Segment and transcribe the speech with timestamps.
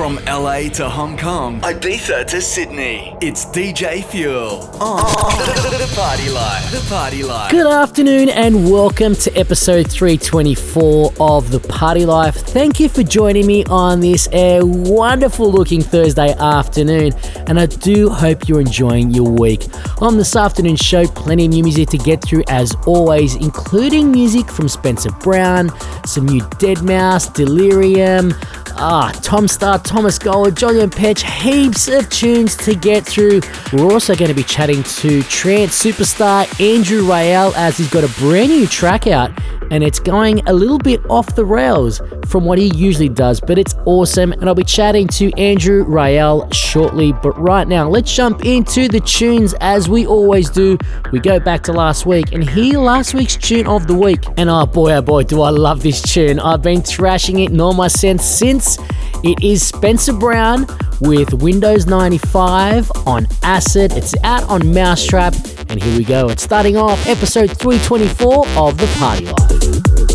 [0.00, 4.96] From LA to Hong Kong, Ibiza to Sydney, it's DJ Fuel on
[5.76, 6.72] the Party Life.
[6.72, 7.50] The Party Life.
[7.50, 12.34] Good afternoon and welcome to episode 324 of The Party Life.
[12.34, 17.12] Thank you for joining me on this uh, wonderful looking Thursday afternoon,
[17.46, 19.66] and I do hope you're enjoying your week.
[20.00, 24.50] On this afternoon show, plenty of new music to get through as always, including music
[24.50, 25.68] from Spencer Brown,
[26.06, 32.74] some new Deadmau5, Delerium, Ah, Tom Staar, Thomas Gold, Jolyon Petch, heaps of tunes to
[32.74, 33.42] get through.
[33.74, 38.18] We're also going to be chatting to trance superstar Andrew Rayel as he's got a
[38.18, 39.32] brand new track out
[39.70, 43.58] and it's going a little bit off the rails from what he usually does, but
[43.58, 44.32] it's awesome.
[44.32, 47.12] And I'll be chatting to Andrew Rayel shortly.
[47.12, 50.76] But right now, let's jump into the tunes as we always do.
[51.12, 54.24] We go back to last week and hear last week's tune of the week.
[54.36, 56.40] And oh boy, oh boy, do I love this tune!
[56.40, 58.78] I've been thrashing it my sense since.
[59.22, 60.66] It is Spencer Brown
[61.00, 63.92] with Windows 95 on Acid.
[63.92, 65.70] It's out on Mau5trap.
[65.70, 66.28] And here we go.
[66.28, 70.09] It's starting off episode 324 of The Party Life thank you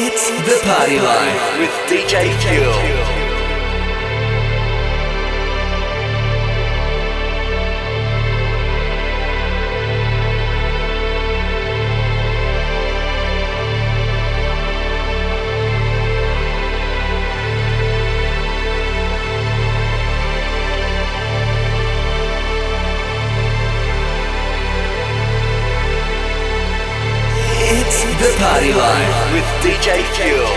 [0.00, 3.17] It's the party life with DJ Fuel.
[29.60, 30.47] DJ Q.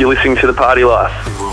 [0.00, 1.49] you're listening to The Party Life.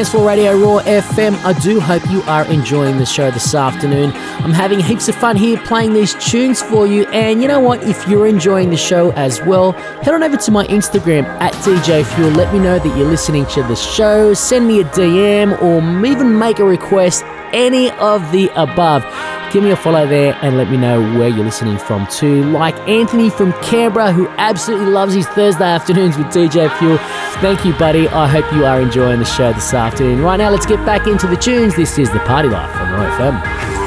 [0.00, 1.34] Dancefloor Radio Raw FM.
[1.44, 4.12] I do hope you are enjoying the show this afternoon.
[4.14, 7.06] I'm having heaps of fun here playing these tunes for you.
[7.08, 7.82] And you know what?
[7.82, 12.02] If you're enjoying the show as well, head on over to my Instagram at DJ
[12.14, 12.30] Fuel.
[12.30, 14.32] Let me know that you're listening to the show.
[14.32, 17.22] Send me a DM or even make a request.
[17.52, 19.04] Any of the above
[19.50, 22.44] give me a follow there and let me know where you're listening from too.
[22.50, 26.98] Like Anthony from Canberra, who absolutely loves his Thursday afternoons with DJ Fuel.
[27.40, 28.08] Thank you, buddy.
[28.08, 30.22] I hope you are enjoying the show this afternoon.
[30.22, 31.74] Right now, let's get back into the tunes.
[31.76, 33.79] This is the Party Life on Raw FM.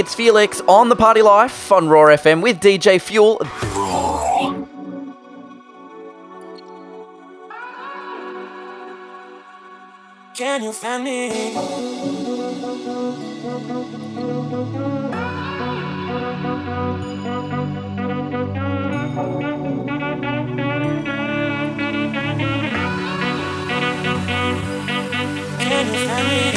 [0.00, 3.36] It's Felixx on the Party Life on Raw FM with DJ Fuel.
[10.34, 11.28] Can you find me?
[25.58, 26.49] Can you find me?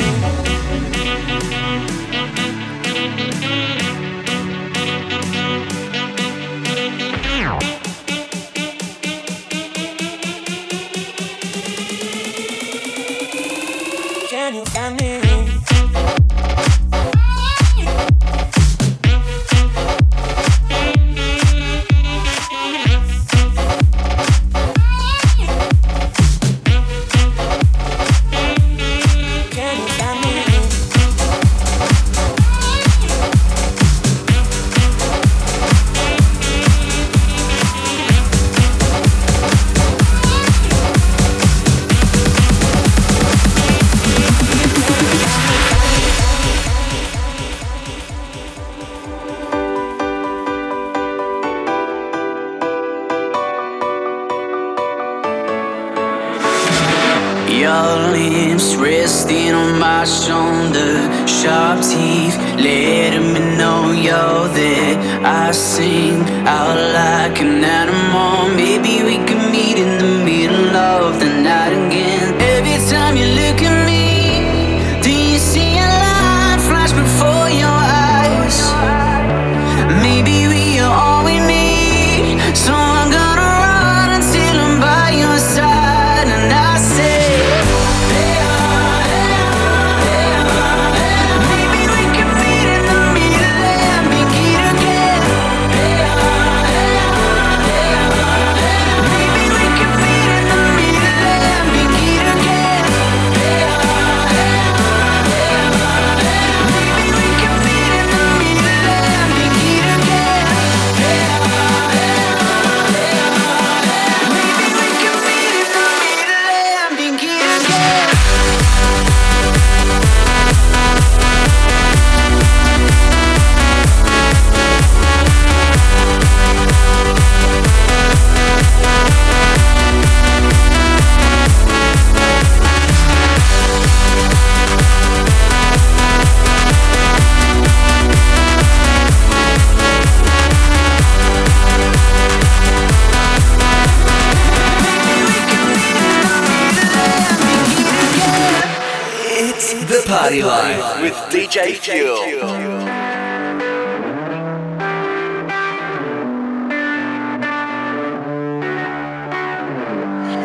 [150.34, 152.18] Party Life with DJ Fuel.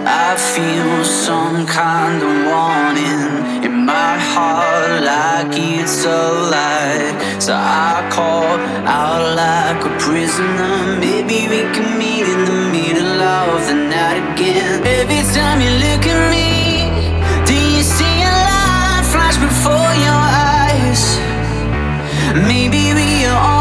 [0.06, 6.08] I feel some kind of warning in my heart, like it's a
[6.52, 7.42] light.
[7.42, 10.98] So I call out like a prisoner.
[11.00, 14.86] Maybe we can meet in the middle of the night again.
[14.86, 16.57] Every time you look at me.
[22.46, 23.57] Maybe we are all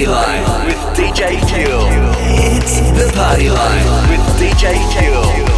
[0.00, 1.46] Party Line with DJ
[2.26, 5.49] It's the Party Line with DJ Q.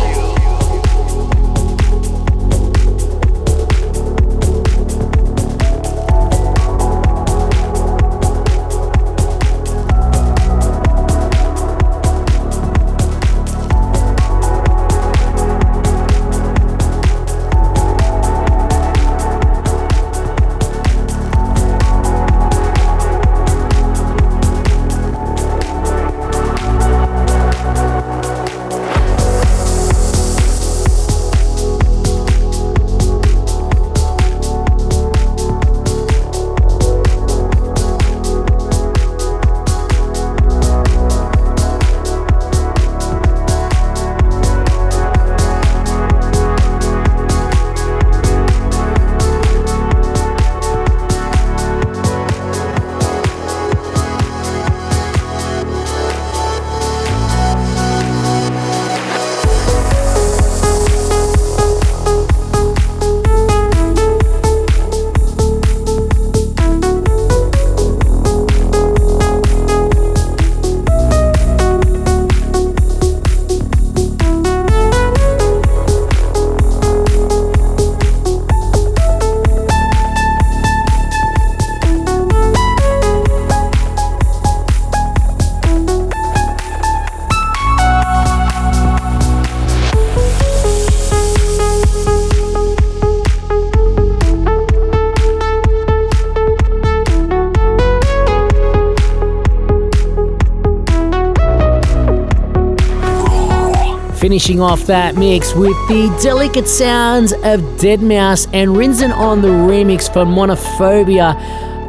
[104.22, 110.06] finishing off that mix with the delicate sounds of Deadmau5 and Rinzen on the remix
[110.06, 111.34] for Monophobia.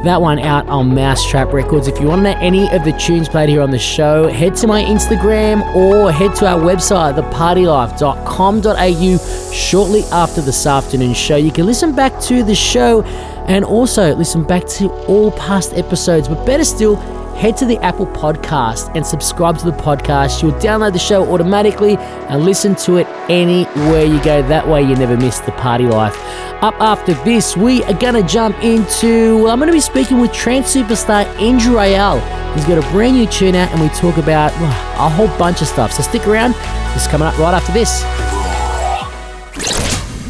[0.04, 1.88] That one out on Mau5trap Records.
[1.88, 4.56] If you want to know any of the tunes played here on the show, head
[4.58, 11.36] to my Instagram or head to our website, thepartylife.com.au, shortly after this afternoon show.
[11.36, 13.04] You can listen back to the show
[13.48, 16.98] and also listen back to all past episodes, but better still,
[17.36, 20.42] head to the Apple Podcast and subscribe to the podcast.
[20.42, 24.42] You'll download the show automatically and listen to it anywhere you go.
[24.44, 26.16] That way, you never miss the party life.
[26.64, 29.44] Up after this, we are going to jump into.
[29.44, 32.22] Well, I'm going to be speaking with trance superstar Andrew Rayel.
[32.54, 34.72] He's got a brand new tune out, and we talk about well,
[35.06, 35.92] a whole bunch of stuff.
[35.92, 36.56] So stick around.
[36.96, 38.04] Is coming up right after this.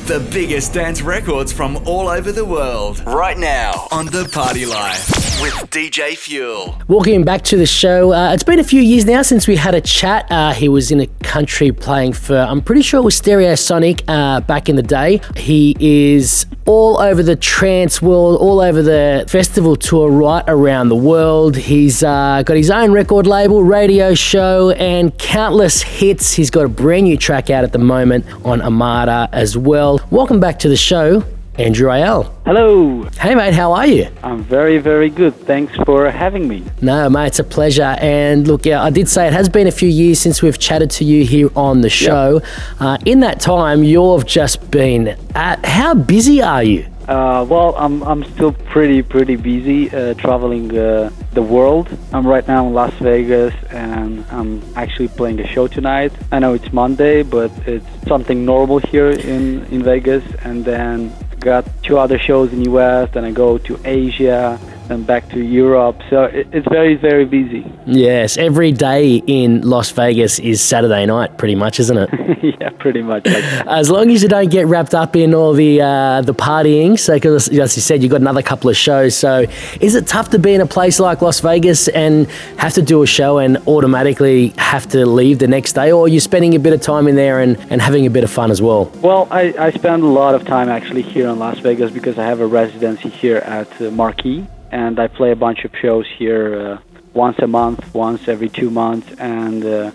[0.08, 3.06] The biggest dance records from all over the world.
[3.06, 6.82] Right now on The Party Life with DJ Fuel.
[6.88, 8.14] Welcome back to the show.
[8.14, 10.26] Uh, it's been a few years now since we had a chat.
[10.32, 14.40] Uh, he was in a country playing for, I'm pretty sure it was Stereosonic uh,
[14.40, 15.20] back in the day.
[15.36, 20.96] He is all over the trance world, all over the festival tour right around the
[20.96, 21.58] world.
[21.58, 26.32] He's uh, got his own record label, radio show, and countless hits.
[26.32, 30.00] He's got a brand new track out at the moment on Armada as well.
[30.10, 31.26] Welcome back to the show,
[31.60, 32.34] Andrew Rayel.
[32.46, 33.04] Hello.
[33.20, 34.08] Hey, mate, how are you?
[34.24, 35.36] I'm very, very good.
[35.36, 36.64] Thanks for having me.
[36.82, 37.96] No, mate, it's a pleasure.
[38.00, 40.90] And look, yeah, I did say it has been a few years since we've chatted
[40.92, 42.34] to you here on the show.
[42.34, 42.44] Yep.
[42.80, 45.64] Uh, in that time, you've just been at.
[45.64, 46.88] How busy are you?
[47.08, 51.90] Uh, well, I'm I'm still pretty pretty busy uh, traveling uh, the world.
[52.14, 56.14] I'm right now in Las Vegas, and I'm actually playing a show tonight.
[56.32, 60.24] I know it's Monday, but it's something normal here in in Vegas.
[60.46, 61.12] And then
[61.44, 63.10] got two other shows in the US.
[63.14, 66.02] Then I go to Asia and back to Europe.
[66.10, 67.72] So it, it's very, very busy.
[67.86, 72.10] Yes, every day in Las Vegas is Saturday night, pretty much, isn't it?
[72.60, 73.26] yeah, pretty much.
[73.28, 77.16] As long as you don't get wrapped up in all the uh, the partying, so
[77.16, 79.16] because as you said, you've got another couple of shows.
[79.16, 79.46] So
[79.80, 83.04] is it tough to be in a place like Las Vegas and have to do
[83.04, 86.60] a show and automatically have to leave the next day, or are you spending a
[86.60, 88.86] bit of time in there and, and having a bit of fun as well?
[89.02, 92.26] Well, I, I spend a lot of time actually here in Las Vegas because I
[92.26, 96.46] have a residency here at uh, Marquee and I play a bunch of shows here
[96.60, 96.78] uh,
[97.14, 99.92] once a month, once every two months, and uh,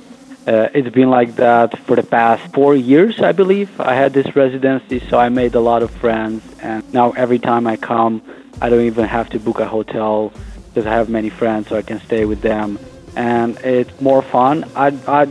[0.47, 3.71] uh, it's been like that for the past four years, I believe.
[3.81, 7.67] I had this residency, so I made a lot of friends, and now every time
[7.67, 8.23] I come,
[8.62, 10.33] I don't even have to book a hotel
[10.69, 12.79] because I have many friends, so I can stay with them,
[13.17, 14.64] and it's more fun.
[14.77, 15.23] I I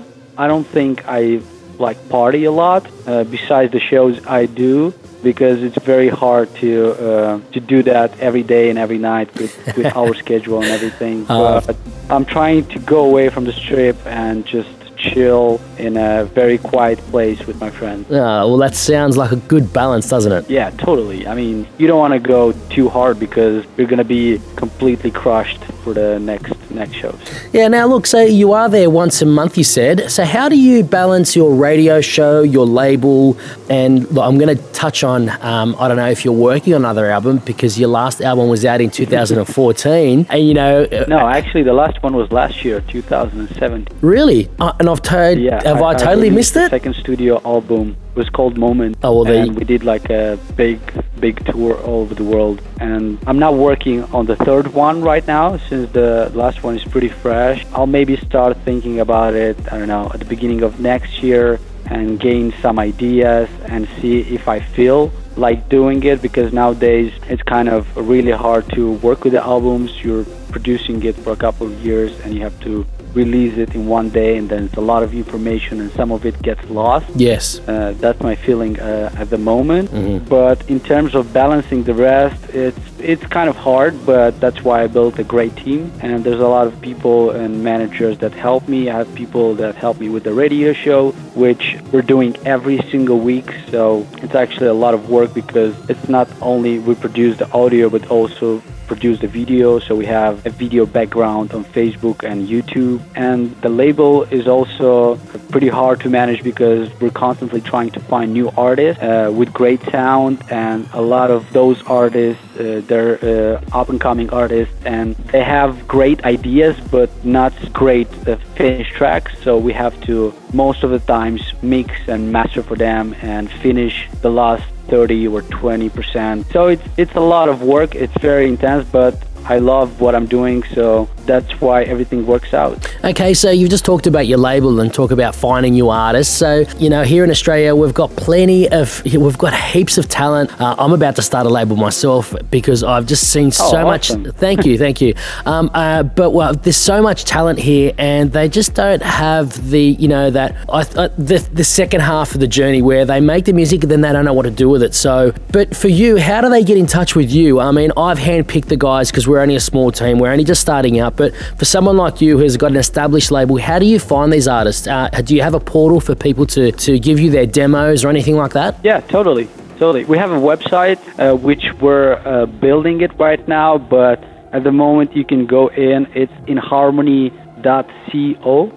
[0.44, 1.40] I don't think I
[1.80, 2.84] like party a lot.
[3.06, 4.94] Uh, besides the shows I do,
[5.32, 6.72] because it's very hard to
[7.08, 11.18] uh, to do that every day and every night with, with our schedule and everything.
[11.28, 11.76] Uh, but
[12.10, 17.00] I'm trying to go away from the strip and just chill in a very quiet
[17.12, 18.10] place with my friends.
[18.10, 20.50] Uh, well, that sounds like a good balance, doesn't it?
[20.50, 21.28] Yeah, totally.
[21.28, 25.12] I mean, you don't want to go too hard because you're going to be completely
[25.12, 27.20] crushed for the next next shows.
[27.54, 27.68] Yeah.
[27.68, 28.08] Now, look.
[28.08, 29.58] So you are there once a month.
[29.58, 30.12] You said.
[30.12, 33.38] So how do you balance your radio show, your label,
[33.70, 35.30] and look, I'm going to touch on.
[35.42, 38.66] Um, I don't know if you're working on another album because your last album was
[38.66, 40.84] out in 2014, and you know.
[40.84, 43.98] Uh, no, actually, the last one was last year, 2017.
[44.02, 44.50] Really?
[44.60, 45.40] Uh, and I've told.
[45.40, 45.62] Yeah.
[45.64, 46.70] Have I, I totally missed it?
[46.70, 48.98] Second studio album was called Moment.
[49.04, 50.80] Oh, well, and we did like a big,
[51.20, 52.62] big tour all over the world.
[52.82, 56.84] And I'm now working on the third one right now, since the last one is
[56.84, 57.66] pretty fresh.
[57.74, 59.56] I'll maybe start thinking about it.
[59.72, 64.20] I don't know at the beginning of next year and gain some ideas and see
[64.38, 69.24] if I feel like doing it because nowadays it's kind of really hard to work
[69.24, 70.04] with the albums.
[70.04, 72.86] You're producing it for a couple of years and you have to
[73.24, 76.26] release it in one day and then it's a lot of information and some of
[76.30, 77.08] it gets lost.
[77.16, 77.44] Yes.
[77.68, 79.90] Uh, that's my feeling uh, at the moment.
[79.90, 80.26] Mm-hmm.
[80.38, 84.78] But in terms of balancing the rest, it's it's kind of hard, but that's why
[84.84, 85.82] I built a great team.
[86.02, 88.80] And there's a lot of people and managers that help me.
[88.90, 91.12] I have people that help me with the radio show,
[91.44, 93.50] which we're doing every single week.
[93.74, 97.90] So it's actually a lot of work because it's not only we produce the audio,
[97.90, 99.80] but also produce the video.
[99.80, 103.02] So we have a video background on Facebook and YouTube.
[103.16, 105.18] And the label is also
[105.52, 109.82] pretty hard to manage because we're constantly trying to find new artists uh, with great
[109.92, 110.44] sound.
[110.50, 115.44] And a lot of those artists, uh, they're uh, up and coming artists and they
[115.44, 119.32] have great ideas but not great uh, finished tracks.
[119.44, 124.10] So we have to most of the times mix and master for them and finish
[124.22, 126.48] the last 30 or 20 percent.
[126.52, 127.96] So it's it's a lot of work.
[127.96, 130.64] It's very intense, but I love what I'm doing.
[130.64, 132.78] So that's why everything works out.
[133.04, 136.36] Okay, so you've just talked about your label and talk about finding new artists.
[136.36, 140.60] So, you know, here in Australia, we've got plenty of, we've got heaps of talent.
[140.60, 144.24] Uh, I'm about to start a label myself because I've just seen Oh, so awesome.
[144.24, 144.36] much.
[144.38, 145.14] Thank you, thank you.
[145.46, 149.82] Um, uh, but well, there's so much talent here, and they just don't have the,
[149.82, 153.46] you know, that I, uh, the the second half of the journey where they make
[153.46, 154.94] the music and then they don't know what to do with it.
[154.94, 157.60] So, but for you, how do they get in touch with you?
[157.60, 160.62] I mean, I've handpicked the guys because we're only a small team, we're only just
[160.62, 161.16] starting out.
[161.18, 164.48] But for someone like you who's got an established label, how do you find these
[164.48, 164.88] artists?
[164.88, 168.10] Uh, do you have a portal for people to to give you their demos or
[168.10, 168.76] anything like that?
[168.84, 169.50] Yeah, totally,
[169.80, 170.06] totally.
[170.06, 174.72] We have a website uh, which we're uh, building it right now, but at the
[174.72, 176.08] moment you can go in.
[176.14, 178.72] It's inharmony.co,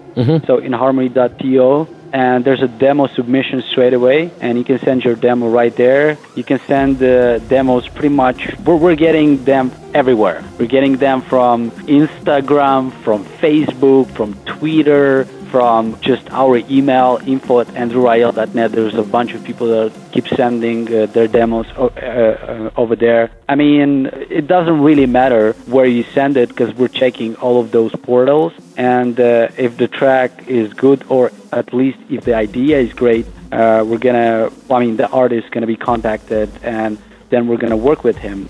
[0.47, 5.49] so inharmony.to, and there's a demo submission straight away, and you can send your demo
[5.49, 6.17] right there.
[6.35, 8.49] You can send the demos pretty much.
[8.65, 10.43] We're, we're getting them everywhere.
[10.57, 17.67] We're getting them from Instagram, from Facebook, from Twitter, from just our email info at
[17.67, 18.71] andrewrayel.net.
[18.71, 23.31] There's a bunch of people that keep sending uh, their demos uh, uh, over there.
[23.49, 27.71] I mean, it doesn't really matter where you send it because we're checking all of
[27.71, 28.53] those portals.
[28.77, 33.25] And uh, if the track is good, or at least if the idea is great,
[33.51, 34.49] uh, we're gonna.
[34.69, 36.97] I mean, the artist is gonna be contacted, and
[37.29, 38.47] then we're gonna work with him,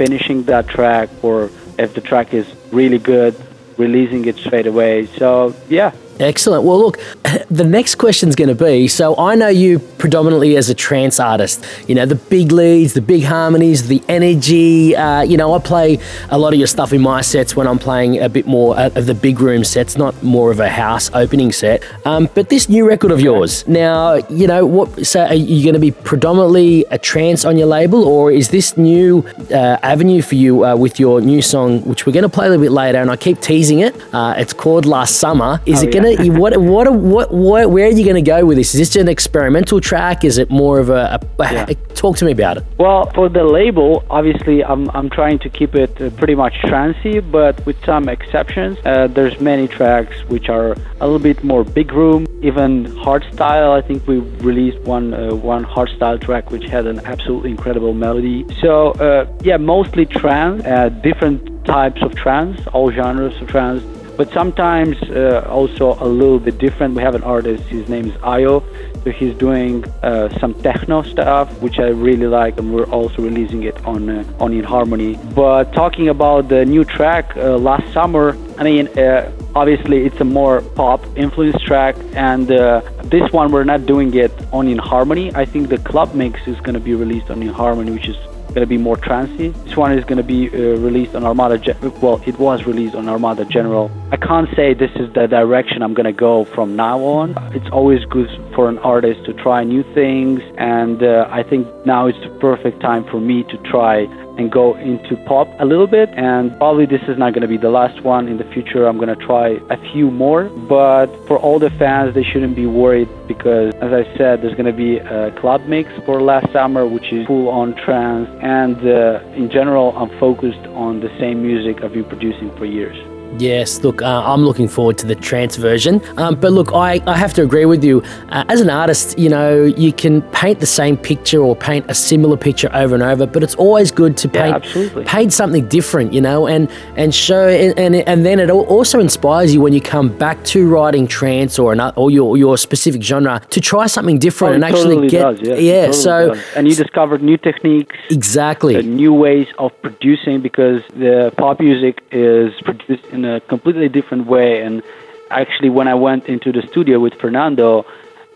[0.00, 3.34] finishing that track, or if the track is really good,
[3.76, 5.04] releasing it straight away.
[5.04, 6.64] So yeah, Excellent.
[6.64, 6.98] Well, look,
[7.50, 11.64] the next question's going to be so I know you predominantly as a trance artist,
[11.86, 14.96] you know, the big leads, the big harmonies, the energy.
[14.96, 15.98] Uh, you know, I play
[16.30, 19.06] a lot of your stuff in my sets when I'm playing a bit more of
[19.06, 21.82] the big room sets, not more of a house opening set.
[22.06, 25.74] Um, but this new record of yours, now, you know, what, so are you going
[25.74, 30.34] to be predominantly a trance on your label, or is this new uh, avenue for
[30.34, 32.98] you uh, with your new song, which we're going to play a little bit later,
[32.98, 33.94] and I keep teasing it?
[34.14, 35.60] Uh, it's called Last Summer.
[35.66, 38.30] Is Oh, it going to you- what what what what where are you going to
[38.30, 38.74] go with this?
[38.74, 40.24] Is this an experimental track?
[40.30, 41.66] Is it more of a, a Yeah.
[42.02, 42.64] talk to me about it?
[42.84, 47.16] Well, for the label, obviously, I'm, I'm trying to keep it uh, pretty much trancey,
[47.38, 48.74] but with some exceptions.
[48.84, 50.70] Uh, there's many tracks which are
[51.02, 52.70] a little bit more big room, even
[53.06, 53.70] hardstyle.
[53.80, 54.16] I think we
[54.50, 58.38] released one uh, one hardstyle track which had an absolutely incredible melody.
[58.62, 58.72] So
[59.06, 61.38] uh, yeah, mostly trance, uh, different
[61.76, 63.82] types of trance, all genres of trance.
[64.20, 66.90] But sometimes uh, also a little bit different.
[66.94, 67.62] We have an artist.
[67.76, 68.54] His name is Ayo.
[69.04, 73.76] He's doing uh, some techno stuff, which I really like, and we're also releasing it
[73.84, 75.18] on uh, on In Harmony.
[75.34, 80.24] But talking about the new track uh, last summer, I mean, uh, obviously it's a
[80.24, 85.34] more pop influence track, and uh, this one we're not doing it on In Harmony.
[85.34, 88.16] I think the club mix is going to be released on In Harmony, which is
[88.50, 89.52] going to be more trancey.
[89.64, 91.58] This one is going to be uh, released on Armada.
[91.58, 93.90] Ge- well, it was released on Armada General.
[94.12, 97.36] I can't say this is the direction I'm going to go from now on.
[97.54, 102.06] It's always good for an artist to try new things, and uh, I think now
[102.06, 104.06] is the perfect time for me to try
[104.40, 106.08] and go into pop a little bit.
[106.16, 108.26] And probably this is not going to be the last one.
[108.26, 110.44] In the future, I'm going to try a few more.
[110.48, 114.72] But for all the fans, they shouldn't be worried because, as I said, there's going
[114.74, 118.28] to be a club mix for last summer, which is full on trance.
[118.42, 122.96] And uh, in general, I'm focused on the same music I've been producing for years.
[123.38, 126.02] Yes, look, uh, I'm looking forward to the trance version.
[126.18, 128.02] Um, but look, I, I have to agree with you.
[128.28, 131.94] Uh, as an artist, you know, you can paint the same picture or paint a
[131.94, 135.04] similar picture over and over, but it's always good to paint absolutely.
[135.04, 139.54] paint something different, you know, and and show and and, and then it also inspires
[139.54, 143.40] you when you come back to writing trance or another, or your your specific genre
[143.50, 145.54] to try something different Oh, and it actually totally get does, yeah.
[145.54, 146.44] it totally so does.
[146.56, 148.76] and you discovered new techniques exactly.
[148.76, 154.26] uh, new ways of producing because the pop music is produced in a completely different
[154.26, 154.62] way.
[154.62, 154.82] And
[155.30, 157.86] actually, when I went into the studio with Fernando,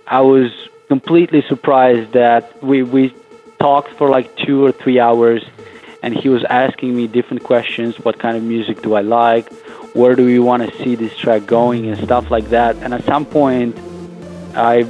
[0.07, 0.51] I was
[0.89, 3.15] completely surprised that we we
[3.59, 5.43] talked for like two or three hours,
[6.03, 9.53] and he was asking me different questions: What kind of music do I like?
[9.95, 12.77] Where do we want to see this track going, and stuff like that.
[12.83, 13.79] And at some point,
[14.55, 14.87] I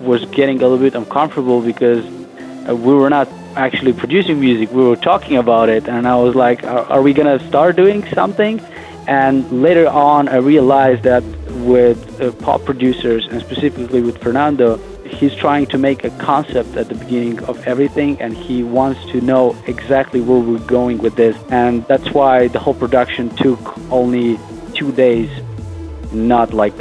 [0.00, 2.04] was getting a little bit uncomfortable because
[2.68, 4.70] uh, we were not actually producing music.
[4.72, 8.06] We were talking about it, and I was like, "Are, are we gonna start doing
[8.14, 8.60] something?"
[9.08, 11.24] And later on, I realized that
[11.64, 16.90] with uh, pop producers, and specifically with Fernando, he's trying to make a concept at
[16.90, 21.34] the beginning of everything, and he wants to know exactly where we're going with this.
[21.50, 24.38] And that's why the whole production took only
[24.74, 25.30] two days,
[26.12, 26.76] not like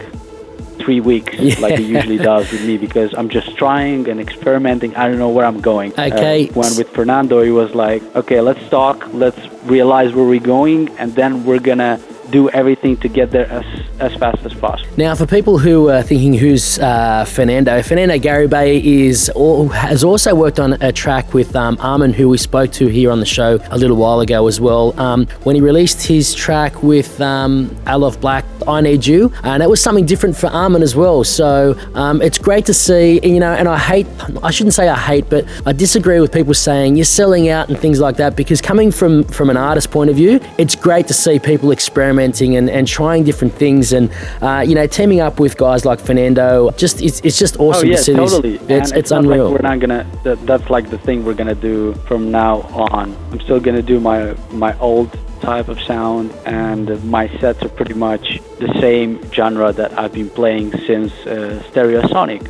[0.80, 4.95] three weeks like it usually does with me because I'm just trying and experimenting.
[4.95, 5.91] I don't know where I'm going.
[5.93, 6.49] Okay.
[6.49, 10.89] Uh, when with Fernando, he was like, okay, let's talk, let's realize where we're going,
[10.97, 11.99] and then we're gonna
[12.32, 13.65] do everything to get there as,
[13.99, 14.89] as fast as possible.
[14.97, 20.36] Now, for people who are thinking who's uh, Fernando, Fernando Garibay is or has also
[20.36, 23.59] worked on a track with um, Armin, who we spoke to here on the show
[23.69, 24.97] a little while ago as well.
[24.99, 29.69] Um, when he released his track with um, Aloe Blacc, I Need You, and it
[29.69, 31.23] was something different for Armin as well.
[31.23, 34.07] So um, it's great to see, you know, and I hate,
[34.43, 37.80] I shouldn't say I hate, but I disagree with people saying you're selling out and
[37.80, 41.13] things like that because coming from, from an artist point of view, it's great to
[41.13, 41.71] see people
[42.18, 44.11] experimenting and, and trying different things and,
[44.41, 46.72] uh, you know, teaming up with guys like Fernando.
[46.72, 48.57] Just It's, it's just awesome oh, yeah, to see totally.
[48.57, 48.70] this.
[48.70, 49.49] It's, and it's, unreal.
[49.49, 50.05] Like we're not gonna.
[50.24, 52.61] That, that's like the thing we're gonna do from now
[52.91, 53.15] on.
[53.32, 57.94] I'm still gonna do my my old type of sound, and my sets are pretty
[57.94, 62.42] much the same genre that I've been playing since uh, Stereosonic.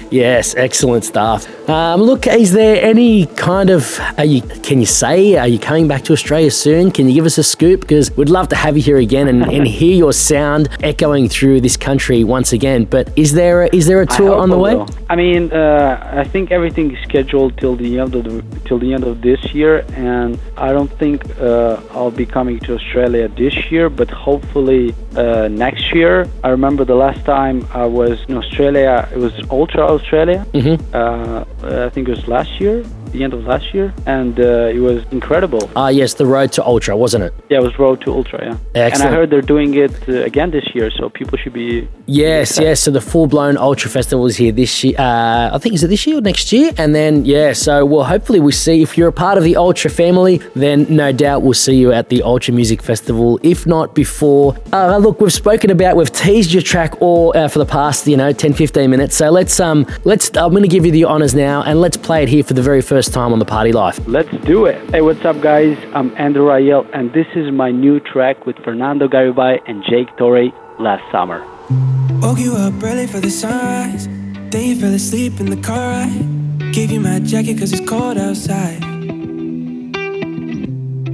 [0.10, 1.46] yes, excellent stuff.
[1.68, 3.98] Um, look, is there any kind of?
[4.18, 4.42] Are you?
[4.42, 5.36] Can you say?
[5.36, 6.90] Are you coming back to Australia soon?
[6.90, 7.80] Can you give us a scoop?
[7.82, 11.60] Because we'd love to have you here again and, and hear your sound echoing through
[11.60, 12.84] this country once again.
[12.84, 14.74] But is there a, is there a tour on the I way?
[14.74, 14.88] will.
[15.08, 18.92] I mean, uh, I think everything is scheduled till the end of the, till the
[18.92, 23.70] end of this year, and I don't think uh, I'll be coming to Australia this
[23.70, 26.28] year, but hopefully uh, next year.
[26.42, 30.46] I remember the last time I was in Australia, it was Ultra Australia.
[30.52, 30.76] Mm-hmm.
[30.94, 32.84] Uh, I think it was last year,
[33.14, 35.70] the end of last year, and uh, it was incredible.
[35.76, 37.32] Ah, yes, the road to Ultra, wasn't it?
[37.48, 38.56] Yeah, it was Road to Ultra, yeah.
[38.74, 39.06] Excellent.
[39.06, 41.88] And I heard they're doing it uh, again this year, so people should be.
[42.06, 42.80] Yes, yes.
[42.80, 44.94] So the full blown Ultra Festival is here this year.
[44.98, 46.72] Uh, I think is it this year or next year?
[46.76, 49.90] And then yeah, so well, hopefully we see if you're a part of the Ultra
[49.90, 53.38] family, then no doubt we'll see you at the Ultra Music Festival.
[53.42, 57.58] If not before, uh, look, we've spoken about, we've teased your track all uh, for
[57.60, 59.16] the past you know 10, 15 minutes.
[59.16, 62.22] So let's um let's I'm going to give you the honors now, and let's play
[62.22, 63.98] it here for the very first time on the Party Life.
[64.06, 64.90] Let's do it.
[64.90, 65.76] Hey, what's up, guys?
[65.94, 70.52] I'm Andrew Rayel, and this is my new track with Fernando Garibay and Jake Torrey
[70.78, 71.40] last summer.
[72.20, 74.06] Woke you up early for the sunrise.
[74.50, 76.72] Then you fell asleep in the car ride.
[76.72, 78.82] Gave you my jacket cause it's cold outside.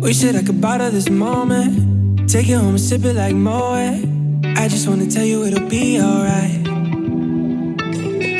[0.01, 2.29] Wish that I could bottle this moment.
[2.29, 4.05] Take it home and sip it like Moet.
[4.57, 6.65] I just wanna tell you it'll be alright.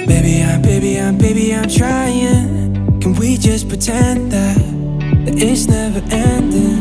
[0.07, 2.70] Baby, I'm, baby, I'm, baby, I'm trying.
[3.01, 4.59] Can we just pretend that,
[5.25, 6.79] that it's never ending?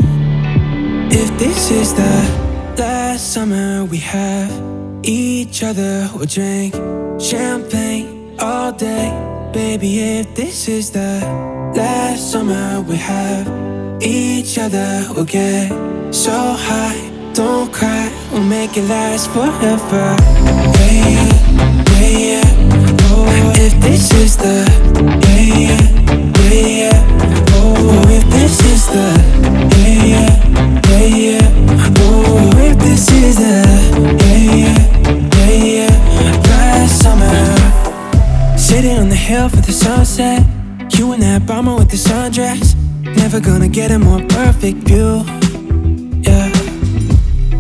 [1.10, 4.52] If this is the last summer we have
[5.02, 6.76] each other, we'll drink
[7.22, 9.10] champagne all day.
[9.54, 11.22] Baby, if this is the
[11.74, 13.48] last summer we have
[14.02, 15.70] each other, we'll get
[16.14, 17.00] so high.
[17.34, 20.16] Don't cry, we'll make it last forever.
[20.92, 21.30] Yeah,
[22.02, 22.42] yeah, yeah.
[23.12, 24.68] Oh, if this is the
[25.24, 25.99] yeah, yeah,
[26.50, 27.46] yeah, yeah.
[27.54, 29.08] Oh, if this is the
[29.78, 30.32] yeah, yeah,
[30.90, 31.94] yeah, yeah.
[32.00, 33.64] Oh, if this is the
[34.24, 35.86] yeah, yeah, yeah,
[36.24, 36.88] yeah.
[36.88, 40.44] Summer, sitting on the hill for the sunset.
[40.98, 42.76] You in that bomber with the sundress.
[43.04, 45.24] Never gonna get a more perfect view.
[46.22, 46.52] Yeah.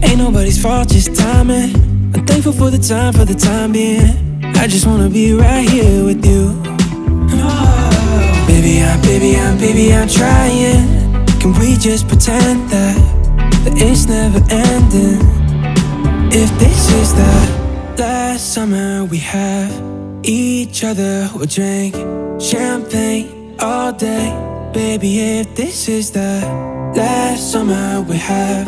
[0.04, 1.76] Ain't nobody's fault, just timing.
[2.14, 4.44] I'm thankful for the time, for the time being.
[4.58, 6.69] I just wanna be right here with you.
[8.90, 11.26] I'm, baby, I'm, baby, I'm trying.
[11.40, 12.98] Can we just pretend that,
[13.64, 15.22] that it's never ending?
[16.32, 17.36] If this is the
[18.00, 19.72] last summer we have
[20.24, 21.94] each other, we'll drink
[22.42, 24.34] champagne all day.
[24.74, 26.42] Baby, if this is the
[26.96, 28.68] last summer we have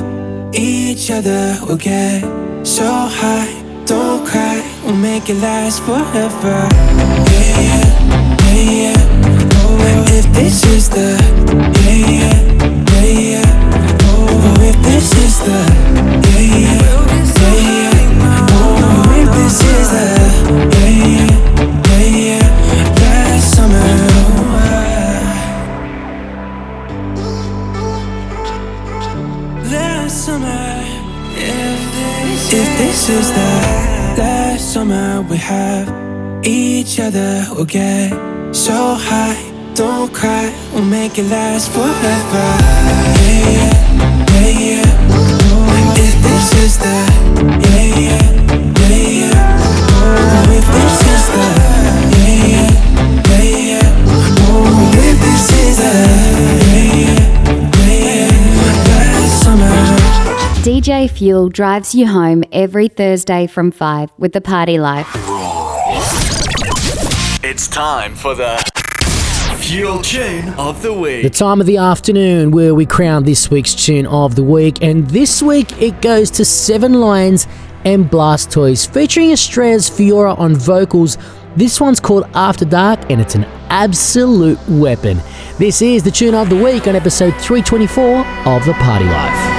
[0.53, 2.21] each other, we'll get
[2.63, 3.51] so high.
[3.85, 6.67] Don't cry, we'll make it last forever.
[7.33, 9.00] Yeah, yeah, yeah, yeah.
[10.31, 11.17] Oh, this is the
[11.83, 12.39] yeah, yeah,
[13.01, 13.49] yeah, yeah.
[14.03, 15.59] Oh, oh, if this is the
[16.31, 16.79] yeah, yeah,
[17.41, 18.47] yeah, yeah.
[18.51, 20.07] Oh, oh, if this is the
[20.77, 21.35] yeah, yeah,
[21.91, 22.45] yeah, yeah.
[23.01, 23.91] Last summer.
[29.69, 30.65] Last summer,
[31.35, 33.51] if this, if this is the
[34.17, 35.87] last summer we have
[36.45, 38.09] each other, we'll get
[38.55, 39.50] so high.
[39.73, 42.45] Don't cry, we'll make it last forever.
[43.23, 43.75] Yeah, yeah,
[44.41, 45.07] yeah, yeah.
[45.09, 46.95] Oh, if this is the
[47.69, 48.19] yeah, yeah,
[48.89, 49.59] yeah, yeah.
[49.95, 51.45] Oh, if this is the
[52.19, 52.69] yeah, yeah,
[53.41, 53.87] yeah, yeah.
[54.93, 55.93] If this is the
[56.75, 57.25] yeah, yeah,
[57.87, 59.13] yeah, yeah.
[59.13, 59.71] Last summer.
[60.63, 65.07] DJ Fuel drives you home every Thursday from 5 with the Party Life.
[67.43, 68.61] It's time for the
[69.71, 71.23] Tune of the Week.
[71.23, 75.07] The time of the afternoon where we crown this week's tune of the week, and
[75.07, 77.47] this week it goes to Seven Lions
[77.85, 81.17] and Blastoyz, featuring Australia's Fiora on vocals.
[81.55, 85.21] This one's called After Dark, and it's an absolute weapon.
[85.57, 89.50] This is the tune of the week on episode 324 of The Party Life.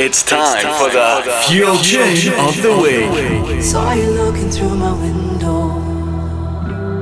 [0.00, 3.60] It's time, for the Fuel Tune of the Week.
[3.60, 5.74] Saw you looking through my window.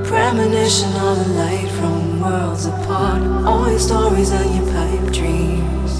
[0.03, 3.21] Premonition of the light from worlds apart.
[3.45, 5.93] All your stories and your pipe dreams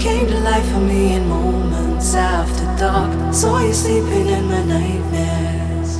[0.00, 3.34] came to life for me in moments after dark.
[3.34, 5.98] Saw you sleeping in my nightmares.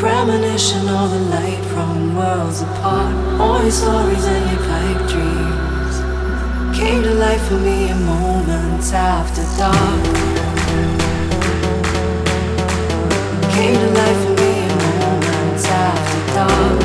[0.00, 3.14] Premonition of the light from worlds apart.
[3.38, 5.45] All your stories and your pipe dreams
[6.86, 10.04] came to life for me in moments after dark.
[13.54, 16.75] Came to life for me in moments after dark.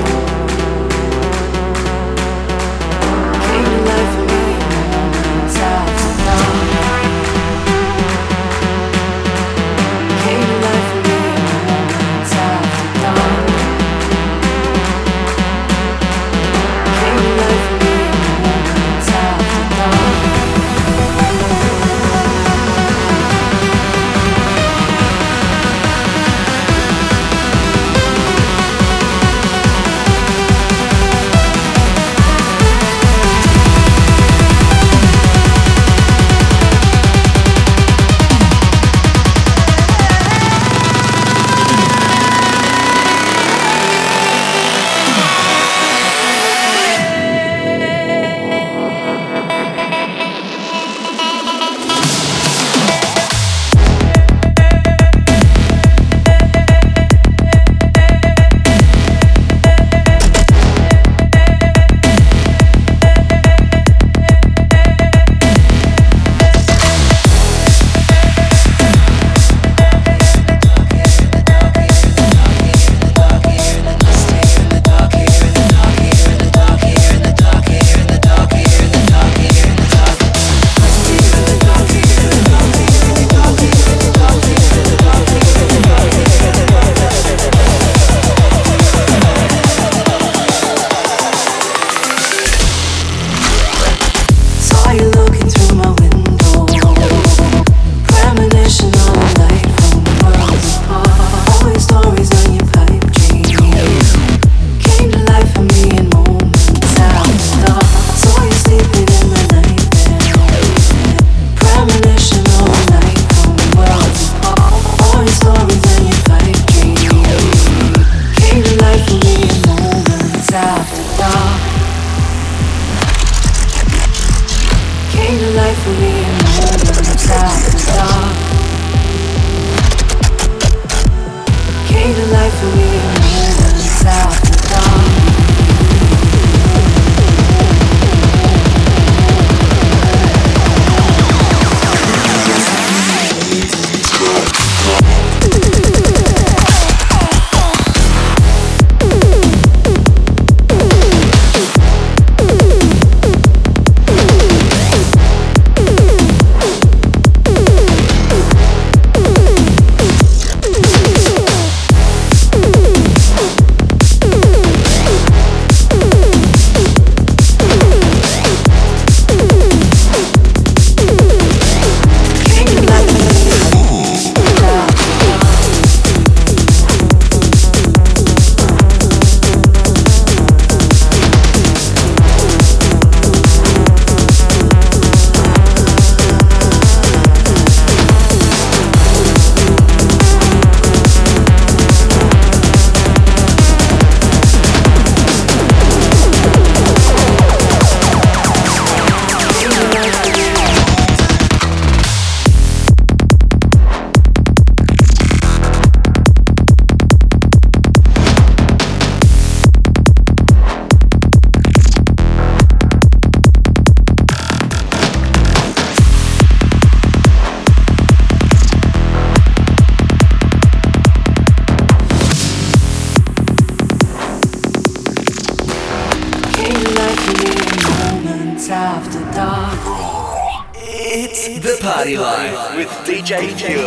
[233.31, 233.80] JQ.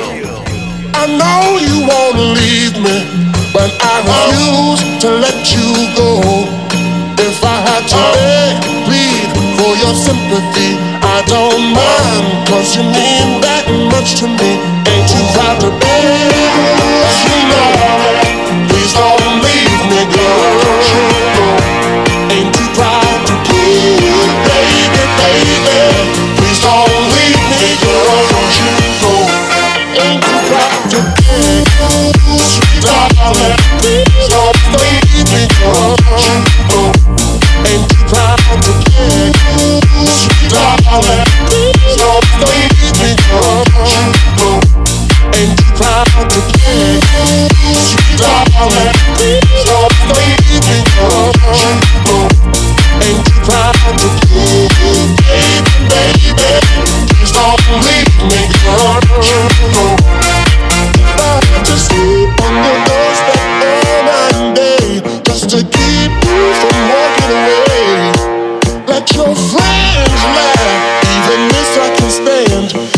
[40.50, 41.23] Darling,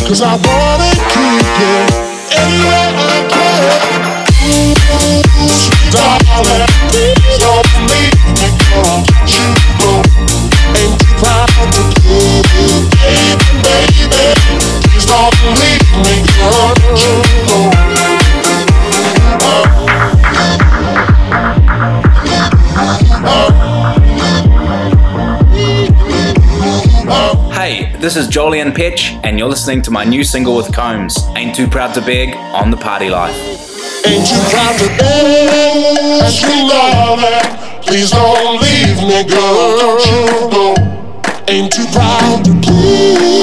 [0.06, 0.65] Cause I want
[28.06, 31.66] This is Jolyon Petch, and you're listening to my new single with Komes, Ain't Too
[31.66, 33.34] Proud to Beg on the Party Life.
[34.06, 37.84] Ain't too proud to beg, you love it.
[37.84, 40.74] Please don't leave me, girl, don't you go.
[41.48, 43.35] Ain't too proud to please.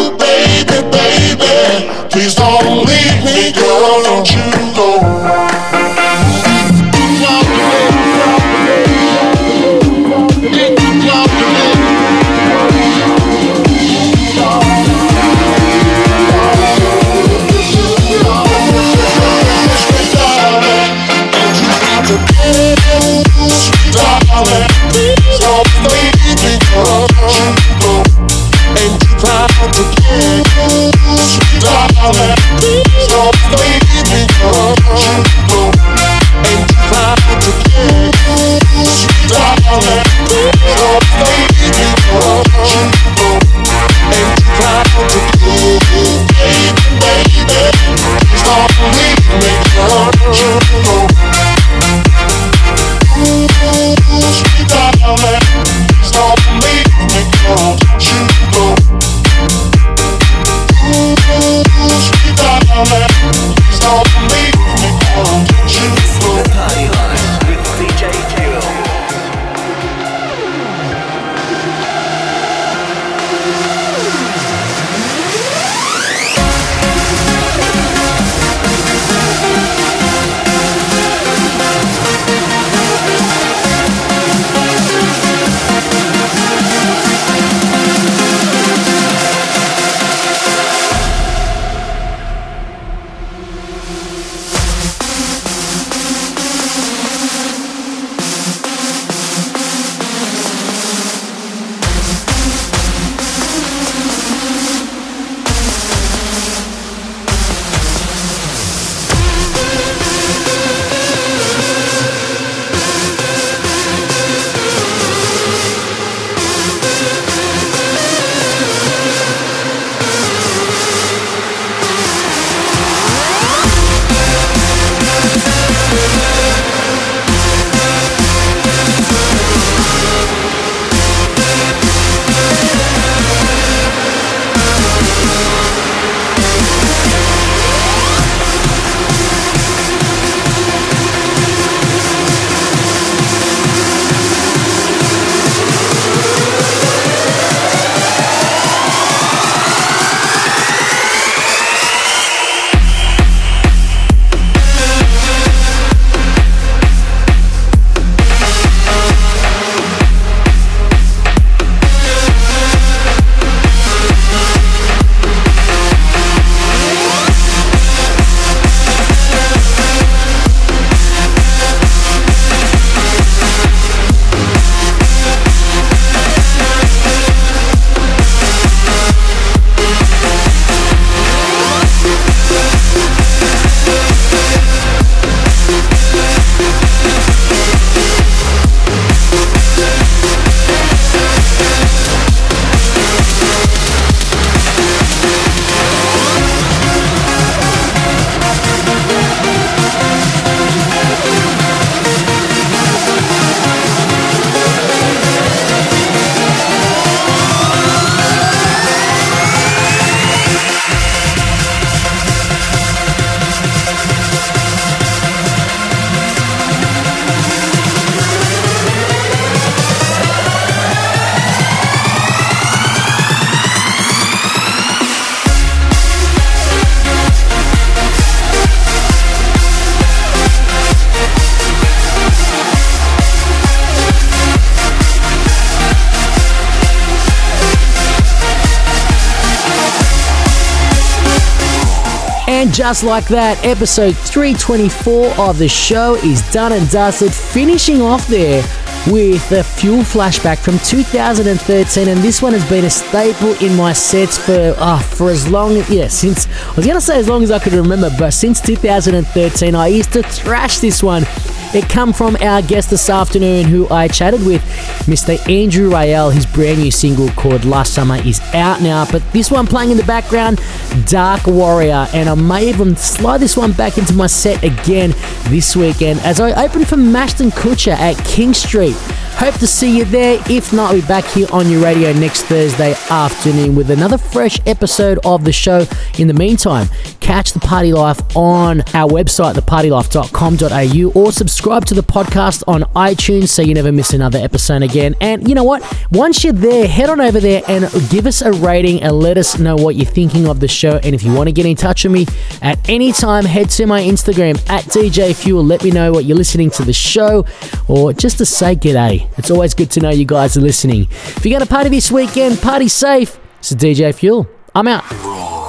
[242.74, 248.64] Just like that, episode 324 of the show is done and dusted, finishing off there
[249.12, 253.94] with the Fuel flashback from 2013, and this one has been a staple in my
[253.94, 257.52] sets for uh, for as long, yeah, since I was gonna say as long as
[257.52, 261.26] I could remember, but since 2013, I used to thrash this one.
[261.74, 264.62] It come from our guest this afternoon, who I chatted with,
[265.08, 265.40] Mr.
[265.50, 266.32] Andrew Rayel.
[266.32, 269.98] His brand new single called "Last Summer" is out now, but this one playing in
[269.98, 270.62] the background,
[271.08, 275.16] Dark Warrior, and I may even slide this one back into my set again
[275.46, 278.96] this weekend as I open for Mashton Kutcher at King Street.
[279.38, 280.42] Hope to see you there.
[280.50, 284.58] If not, I'll be back here on your radio next Thursday afternoon with another fresh
[284.66, 285.86] episode of the show.
[286.18, 286.88] In the meantime,
[287.20, 293.50] catch the Party Life on our website, thepartylife.com.au, or subscribe to the podcast on iTunes
[293.50, 295.14] so you never miss another episode again.
[295.20, 295.84] And you know what?
[296.12, 299.60] Once you're there, head on over there and give us a rating and let us
[299.60, 301.02] know what you're thinking of the show.
[301.04, 302.28] And if you want to get in touch with me
[302.62, 305.66] at any time, head to my Instagram at DJ Fuel.
[305.66, 307.46] Let me know what you're listening to the show
[307.90, 309.23] or just to say g'day.
[309.38, 311.08] It's always good to know you guys are listening.
[311.12, 313.40] If you're going to party this weekend, party safe.
[313.60, 314.48] It's DJ Fuel.
[314.76, 315.63] I'm out.